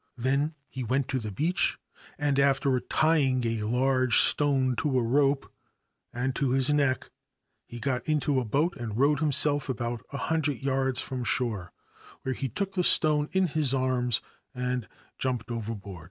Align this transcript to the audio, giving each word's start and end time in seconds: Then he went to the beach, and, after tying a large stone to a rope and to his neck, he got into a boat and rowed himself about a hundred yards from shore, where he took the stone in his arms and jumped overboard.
Then 0.17 0.55
he 0.67 0.83
went 0.83 1.07
to 1.09 1.19
the 1.19 1.31
beach, 1.31 1.77
and, 2.17 2.39
after 2.39 2.79
tying 2.79 3.45
a 3.45 3.61
large 3.61 4.17
stone 4.19 4.75
to 4.77 4.97
a 4.97 5.03
rope 5.03 5.53
and 6.11 6.35
to 6.37 6.49
his 6.53 6.71
neck, 6.71 7.11
he 7.67 7.79
got 7.79 8.09
into 8.09 8.39
a 8.39 8.43
boat 8.45 8.75
and 8.77 8.97
rowed 8.97 9.19
himself 9.19 9.69
about 9.69 10.01
a 10.11 10.17
hundred 10.17 10.63
yards 10.63 10.99
from 10.99 11.23
shore, 11.23 11.71
where 12.23 12.33
he 12.33 12.49
took 12.49 12.73
the 12.73 12.83
stone 12.83 13.29
in 13.31 13.45
his 13.45 13.75
arms 13.75 14.21
and 14.55 14.87
jumped 15.19 15.51
overboard. 15.51 15.99